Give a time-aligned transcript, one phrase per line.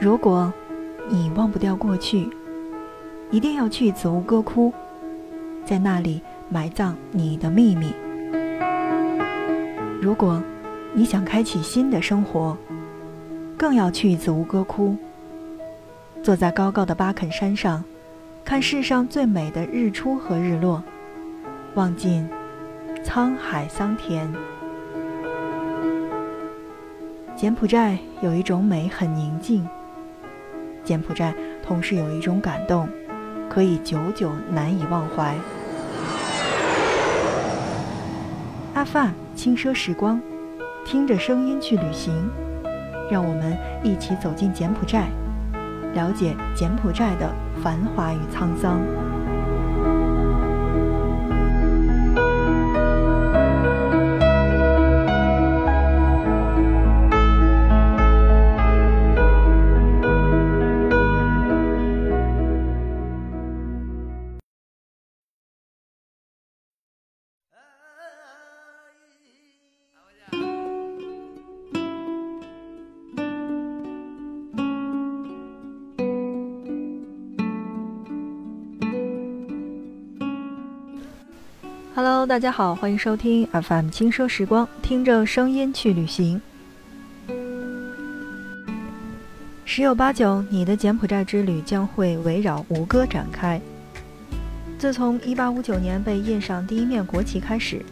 [0.00, 0.50] 如果
[1.10, 2.30] 你忘不掉过去，
[3.30, 4.72] 一定要去子乌歌窟，
[5.62, 7.92] 在那里埋葬你的秘密。
[10.00, 10.42] 如果
[10.94, 12.56] 你想开启新的生活，
[13.58, 14.96] 更要去子乌歌窟。
[16.22, 17.84] 坐在高高的巴肯山上，
[18.42, 20.82] 看世上最美的日出和日落，
[21.74, 22.26] 望尽
[23.04, 24.32] 沧海桑田。
[27.36, 29.68] 柬埔寨有一种美，很宁静。
[30.84, 32.88] 柬埔寨同时有一种感动，
[33.48, 35.34] 可以久久难以忘怀。
[38.74, 40.20] 阿范轻奢时光，
[40.84, 42.14] 听着声音去旅行，
[43.10, 45.08] 让我们一起走进柬埔寨，
[45.94, 47.30] 了解柬埔寨的
[47.62, 48.80] 繁华与沧桑。
[82.02, 86.40] Hello，大家好，欢迎收听 FM 轻奢时光，听着声音去旅行。
[89.66, 93.60] 十有八九，你的柬埔寨之旅将会围绕吴哥展开。
[94.78, 97.84] 自从1859年被印上第一面国旗开始，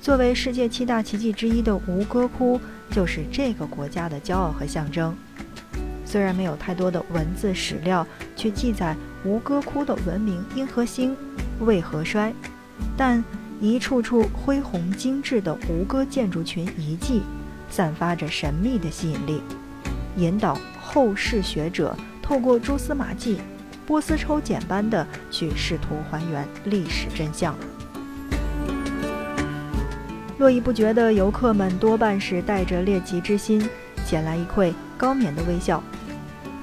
[0.00, 2.60] 作为世界七大奇迹之一的吴哥窟，
[2.90, 5.16] 就是这个国家的骄傲和象征。
[6.04, 11.16] 虽然没有太多的文字史料去记载吴哥窟的文明因何兴，
[11.60, 12.34] 为何衰，
[12.96, 13.22] 但。
[13.64, 17.22] 一处处恢宏精致的吴哥建筑群遗迹，
[17.70, 19.40] 散发着神秘的吸引力，
[20.18, 23.38] 引导后世学者透过蛛丝马迹、
[23.86, 27.56] 波斯抽检般的去试图还原历史真相。
[30.36, 33.66] 络绎不绝的游客们多半是带着猎奇之心
[34.04, 35.82] 前来一窥高棉的微笑，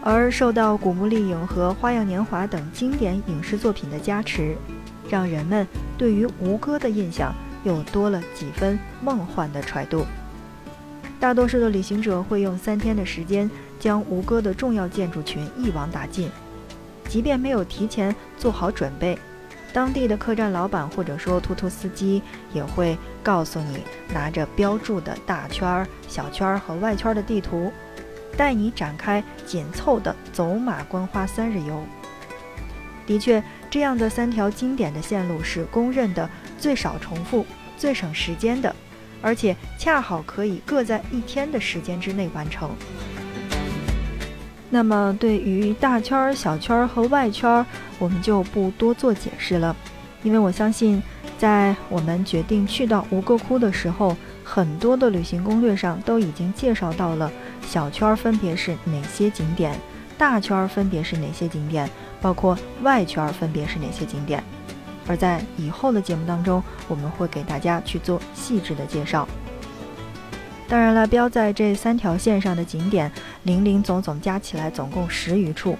[0.00, 4.56] 而受到《古墓丽影》和《花样年华》等经典影视作品的加持。
[5.10, 5.66] 让人们
[5.96, 7.34] 对于吴哥的印象
[7.64, 10.04] 又多了几分梦幻的揣度。
[11.20, 13.50] 大多数的旅行者会用三天的时间
[13.80, 16.30] 将吴哥的重要建筑群一网打尽，
[17.08, 19.18] 即便没有提前做好准备，
[19.72, 22.20] 当地的客栈老板或者说突突司机
[22.52, 23.78] 也会告诉你，
[24.12, 27.72] 拿着标注的大圈、小圈和外圈的地图，
[28.36, 31.82] 带你展开紧凑的走马观花三日游。
[33.06, 33.42] 的确。
[33.70, 37.44] 这样的三条经典的线路是公认的最少重复、
[37.76, 38.72] 最省时间的，
[39.20, 42.70] 而且恰好可以各在一天的时间之内完成。
[44.70, 47.66] 那么，对于大圈儿、小圈儿和外圈儿，
[47.98, 49.74] 我们就不多做解释了，
[50.22, 51.02] 因为我相信，
[51.36, 57.30] 在我们决定去到吴哥窟的时候，很多的旅行攻略上都已经介绍到了
[57.66, 59.76] 小圈儿分别是哪些景点，
[60.16, 61.90] 大圈儿分别是哪些景点。
[62.24, 64.42] 包括外圈分别是哪些景点，
[65.06, 69.28] 而在以后的节目当中，我们会给大家去做细致的介绍。
[70.66, 75.76] 当然了，标在这三条线上的景点，零零总总加起来总共十余处，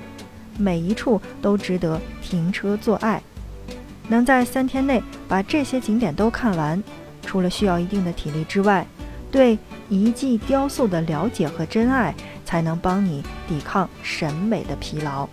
[0.58, 3.22] 每一处都值得停车做爱。
[4.08, 6.84] 能在三天内把这些景点都看完，
[7.22, 8.86] 除了需要一定的体力之外，
[9.30, 15.26] 对遗迹雕塑的了解和真爱，才能帮你抵抗审美的疲劳。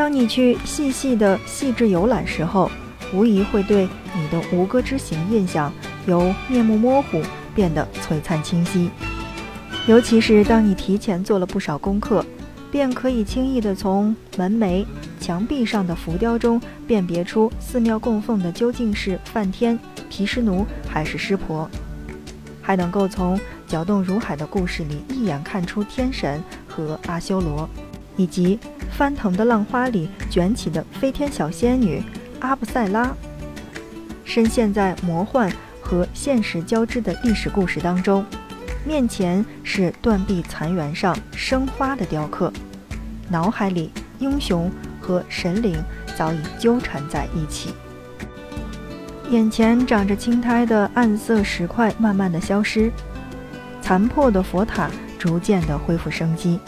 [0.00, 2.70] 当你去细细的细致游览时候，
[3.12, 5.70] 无疑会对你的吴哥之行印象
[6.06, 7.20] 由面目模糊
[7.54, 8.88] 变得璀璨清晰。
[9.86, 12.24] 尤其是当你提前做了不少功课，
[12.70, 14.86] 便可以轻易地从门楣、
[15.20, 19.78] 墙壁上的浮雕中辨别出寺庙供奉的究竟是梵天、
[20.08, 21.68] 毗湿奴还是湿婆，
[22.62, 27.68] 还能够从搅动如海的故事里一眼看出天神和阿修罗。
[28.16, 28.58] 以及
[28.90, 32.02] 翻腾的浪花里卷起的飞天小仙女
[32.40, 33.14] 阿布赛拉，
[34.24, 35.50] 深陷在魔幻
[35.80, 38.24] 和现实交织的历史故事当中，
[38.84, 42.52] 面前是断壁残垣上生花的雕刻，
[43.28, 44.70] 脑海里英雄
[45.00, 45.82] 和神灵
[46.16, 47.74] 早已纠缠在一起，
[49.30, 52.92] 眼前长着青苔的暗色石块慢慢的消失，
[53.80, 56.60] 残破的佛塔逐渐的恢复生机，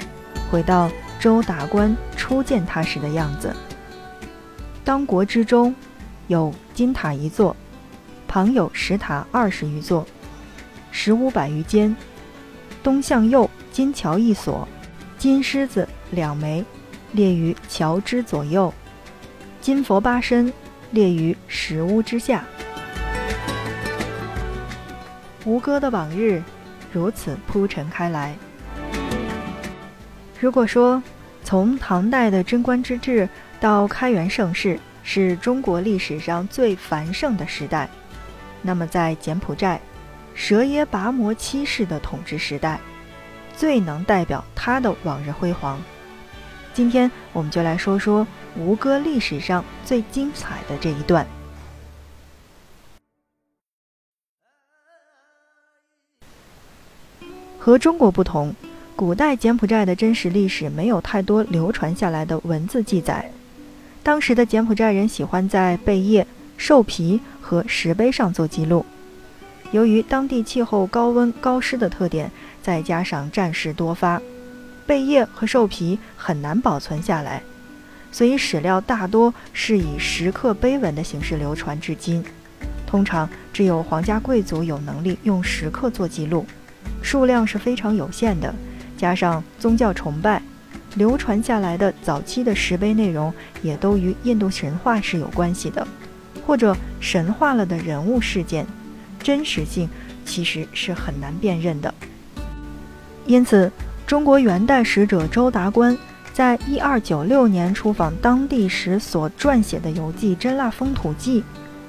[0.50, 0.90] 回到。
[1.22, 3.54] 周达官初见他时的样子。
[4.82, 5.72] 当国之中，
[6.26, 7.54] 有金塔一座，
[8.26, 10.04] 旁有石塔二十余座，
[10.90, 11.94] 十五百余间。
[12.82, 14.66] 东向右金桥一所，
[15.16, 16.64] 金狮子两枚，
[17.12, 18.68] 列于桥之左右；
[19.60, 20.52] 金佛八身，
[20.90, 22.44] 列于石屋之下。
[25.44, 26.42] 吴哥的往日
[26.92, 28.36] 如此铺陈开来。
[30.42, 31.00] 如果说
[31.44, 33.28] 从唐代的贞观之治
[33.60, 37.88] 到开元盛世是中国历史上最繁盛的时代，
[38.60, 39.80] 那么在柬埔寨，
[40.34, 42.80] 舍耶跋摩七世的统治时代，
[43.56, 45.80] 最能代表他的往日辉煌。
[46.74, 51.24] 今天我们就来说说吴哥历史上最精彩的这一段。
[57.60, 58.52] 和中国不同，
[59.02, 63.28] 古代柬埔寨的真实历史没有太多流传下来的文字记载。
[64.00, 66.24] 当时的柬埔寨人喜欢在贝叶、
[66.56, 68.86] 兽皮和石碑上做记录。
[69.72, 72.30] 由于当地气候高温高湿的特点，
[72.62, 74.22] 再加上战事多发，
[74.86, 77.42] 贝叶和兽皮很难保存下来，
[78.12, 82.24] 所以史料大多是以石刻碑文的形式流传至今。
[82.86, 86.46] 通常只有皇家贵族有能力用石刻做记录。
[87.02, 88.54] 数量是非常有限的，
[89.02, 90.40] 加上宗教崇拜，
[90.94, 95.84] 流传下来的早期的石碑内容也都与印度神话是有关系的，
[96.46, 98.64] 或者神化了的人物事件，
[99.20, 99.88] 真实性
[100.24, 101.92] 其实是很难辨认的。
[103.26, 103.72] 因此，
[104.06, 105.98] 中国元代使者周达观
[106.32, 111.40] 在一二九六年出访当地时所撰写的游记《真腊风土记》，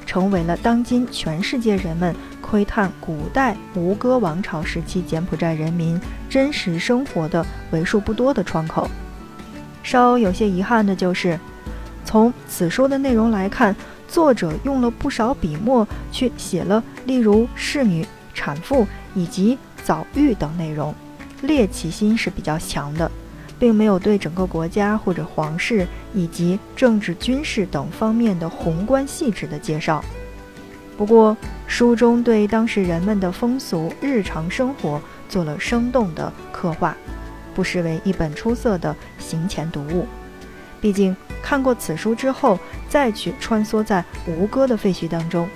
[0.06, 2.16] 成为了当今全世界人们。
[2.42, 8.88] 窥探古代吴哥王朝时期柬埔寨人民真实生活的为数不多的窗口。
[9.82, 11.40] 稍有些遗憾的就是，
[12.06, 13.76] 从此书的内容来看，
[14.08, 18.06] 作者用了不少笔墨去写了，例如侍女、
[18.36, 18.86] 产妇
[19.16, 20.94] 以及早育等内容，
[21.42, 23.10] 猎奇心是比较强的，
[23.64, 30.04] 并没有对整个国家或者皇室以及政治、军事等方面的宏观细致的介绍。
[30.98, 36.94] 不过，书中对当时人们的风俗、日常生活做了生动的刻画，
[37.56, 40.06] 不失为一本出色的行前读物。
[40.82, 45.48] 毕竟，看过此书之后，再去穿梭在吴哥的废墟当中，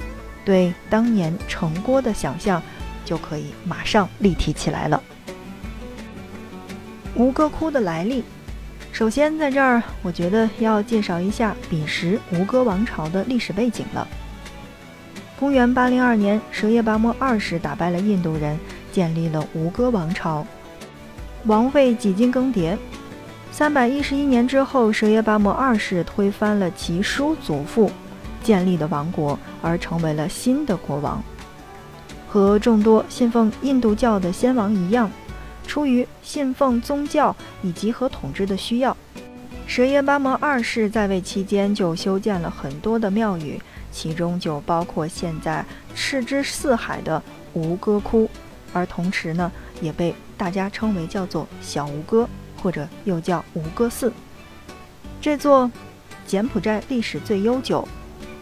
[0.45, 2.63] 对当年城郭的想象
[3.04, 5.04] 就可以马上立体起来了。
[7.18, 8.24] 吴哥窟的来历，
[8.92, 14.08] 首先在这儿，我觉得要介绍一下彼时吴哥王朝的历史背景了。
[15.40, 18.56] 公元八零二年，舍耶跋摩二世打败了印度人，
[18.92, 20.46] 建立了吴哥王朝。
[21.46, 22.78] 王位几经更迭，
[23.52, 27.90] 三百一十一年之后，舍耶跋摩二世推翻了其叔祖父
[28.44, 31.19] 建立的王国，而成为了新的国王。
[32.28, 35.10] 和众多信奉印度教的先王一样，
[35.68, 38.98] 出于信奉宗教以及和统治的需要，
[39.68, 43.62] 舍耶跋摩二世在位期间就修建了很多的庙宇。
[43.90, 45.66] 其中就包括现在
[45.96, 47.22] 赤之四海的
[47.54, 48.30] 吴哥窟，
[48.72, 52.30] 而同时呢，也被大家称为叫做小吴哥，
[52.62, 54.14] 或者又叫吴哥寺。
[55.19, 55.72] 这座
[56.28, 57.88] 柬埔寨历史最悠久、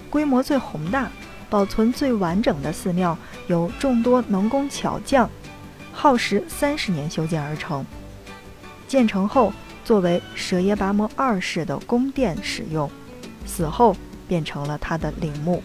[0.09, 1.09] 规模最宏大、
[1.49, 3.17] 保存最完整的寺庙，
[3.47, 5.29] 由众多能工巧匠
[5.95, 7.83] 耗时三十年修建而成。
[8.87, 9.51] 建成后，
[9.83, 12.87] 作为舍耶跋摩二世的宫殿使用，
[13.47, 13.95] 死后。
[14.27, 15.61] 变成了他的陵墓。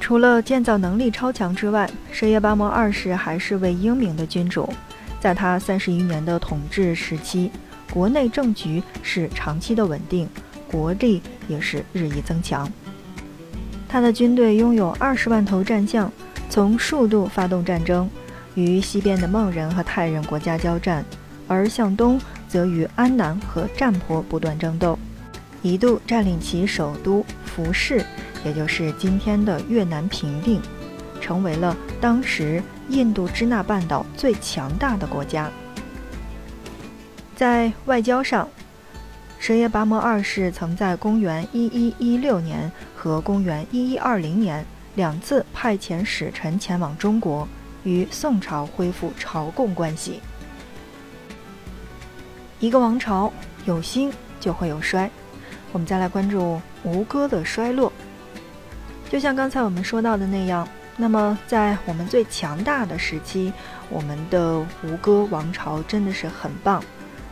[0.00, 4.66] 除了建造能力超强之外，舍耶跋摩二世还是位英明的君主。
[5.20, 7.50] 在他三十余年的统治时期，
[7.92, 10.26] 国内政局是长期的稳定，
[10.66, 12.66] 国力也是日益增强。
[13.86, 16.10] 他的军队拥有二十万头战象，
[16.54, 18.08] 从数度发动战争，
[18.54, 21.04] 与西边的孟人和泰人国家交战，
[21.48, 24.96] 而向东则与安南和占婆不断争斗。
[25.62, 28.06] 一度占领其首都福氏，
[28.44, 30.62] 也就是今天的越南平定，
[31.20, 35.50] 成为了当时印度支那半岛最强大的国家。
[37.34, 38.48] 在外交上，
[39.40, 44.64] 舍耶跋摩二世曾在公元一一一六年和公元一一二零年
[44.94, 47.48] 两次派遣使臣前往中国，
[47.82, 50.20] 与宋朝恢复朝贡关系。
[52.60, 53.32] 一个王朝
[53.64, 55.10] 有兴就会有衰。
[55.72, 57.92] 我们再来关注吴哥的衰落。
[59.10, 63.52] 就像刚才我们说到的那样，那么在我们最强大的时期，
[63.90, 66.82] 我们的吴哥王朝真的是很棒。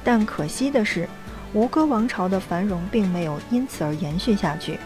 [0.04, 1.08] 但可惜的是，
[1.52, 4.78] 吴哥王朝的繁荣并没有因此而延续下去。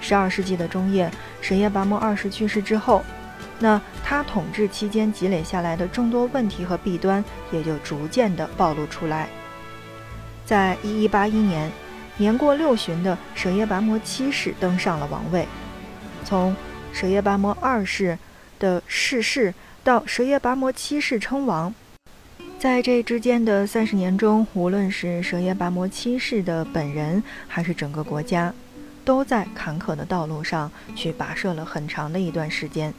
[0.00, 3.04] 十二世纪的中叶，舍耶跋摩二世去世之后，
[3.58, 9.28] 那他统治期间积累下来的众多问题和弊端也就逐渐的暴露出来。
[10.44, 11.70] 在一一八一年，
[12.16, 15.46] 年过六旬的舍耶跋摩七世登上了王位。
[16.24, 16.54] 从
[16.92, 18.18] 舍耶跋摩二世
[18.58, 19.52] 的逝世
[19.84, 21.74] 到舍耶跋摩七世称王，
[22.58, 28.52] 在这之间的三十年中，无论是舍耶跋摩七世的本人，还是整个国家，
[29.08, 32.92] 都在坎坷的道路上去跋涉了很长的一段时间。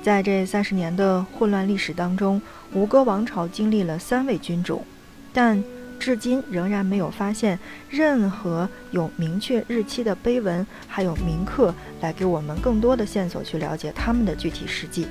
[0.00, 2.40] 在这三十年的混乱历史当中，
[2.72, 4.84] 吴哥王朝经历了三位君主，
[5.32, 5.64] 但
[5.98, 7.58] 至今仍然没有发现
[7.90, 15.08] 任何有明确日期的碑文，还有铭刻来给我们更多的线索去了解他们的具体事迹。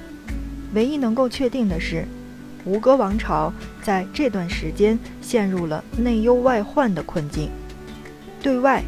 [0.74, 2.06] 唯一能够确定的是，
[2.64, 3.52] 吴哥王朝
[3.84, 7.50] 在这段时间陷入了内忧外患的困境。
[8.42, 8.82] 对外，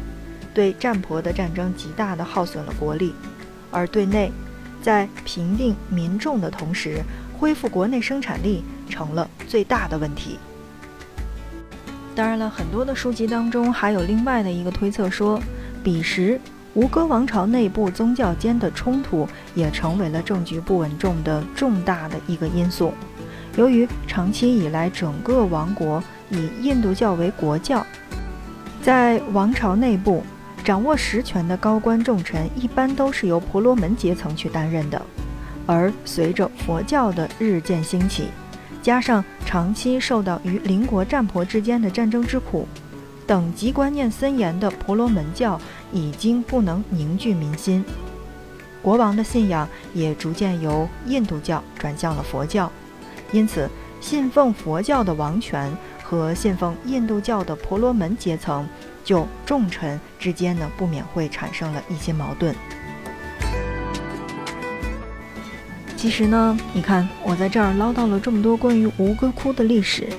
[0.58, 3.12] 对占婆的战争极大的耗损了国力；
[3.70, 4.32] 而对内，
[4.82, 7.00] 在平定民众的同时，
[7.38, 10.36] 恢复国内生产力成了最大的问题。
[12.12, 15.40] 当然了，很多的书籍当中还有另外的一个推测说，
[15.84, 16.40] 彼时
[16.74, 22.92] 吴哥王朝内部宗教间的冲突也成为了政局不稳重的重大的一个因素。
[23.56, 27.86] 由于长期以来整个王国以印度教为国教，
[28.82, 30.24] 在王朝内部
[30.68, 35.00] 掌握实权的高官重臣一般都是由婆罗门阶层去担任的，
[35.64, 38.26] 而随着佛教的日渐兴起。
[38.82, 42.68] 加上长期受到与邻国战婆之间的战争之苦，
[43.26, 45.58] 等级观念森严的婆罗门教
[45.90, 47.82] 已经不能凝聚民心，
[48.82, 52.70] 国王的信仰也逐渐由印度教转向了佛教，
[53.32, 53.70] 因此
[54.02, 58.68] 信奉佛教的王权和信奉印度教的婆罗门阶层，
[59.08, 62.54] 就重臣之间呢不免会产生了一些矛盾。
[65.96, 70.10] 其实呢，你看我在这儿唠叨了这么多关于吴哥窟的历史，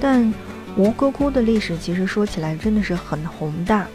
[0.00, 0.32] 但
[0.74, 3.86] 吴哥窟的历史其实说起来真的是很宏大。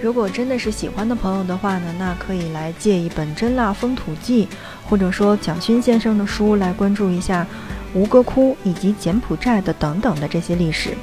[0.00, 4.46] 如果真的是喜欢的朋友的话呢，那可以来借一本《真腊风土记》，
[4.88, 7.46] 或者说蒋勋先生的书来关注一下
[7.92, 10.96] 吴哥窟以及柬埔寨的等等的这些历史。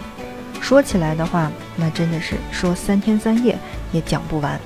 [0.61, 3.57] 说起来的话，那真的是说三天三夜
[3.91, 4.59] 也讲不完，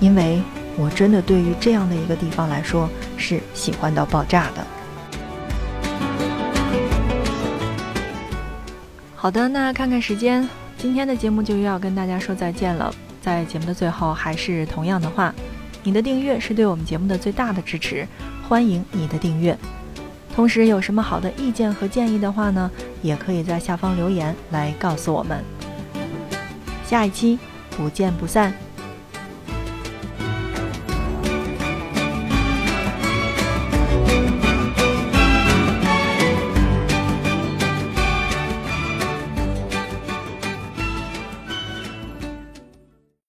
[0.00, 0.40] 因为。
[0.80, 4.64] 我真的对于这样的一个地方来说是喜欢到爆炸的。
[9.16, 12.94] 好的，那看看时间，今天的节目就又要跟大家说再见了。
[13.20, 15.34] 在节目的最后，还是同样的话，
[15.82, 18.06] 你的订阅是对我们节目的最大的支持，
[18.48, 19.58] 欢迎你的订阅。
[20.32, 22.70] 同时，有什么好的意见和建议的话呢，
[23.02, 25.42] 也可以在下方留言来告诉我们。
[26.84, 27.38] 下一期
[27.70, 28.67] 不见不散。